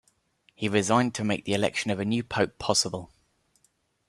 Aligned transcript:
He 0.55 0.67
resigned 0.67 1.13
to 1.13 1.23
make 1.23 1.45
the 1.45 1.53
election 1.53 1.91
of 1.91 1.99
a 1.99 2.05
new 2.05 2.23
pope 2.23 2.57
possible. 2.57 3.11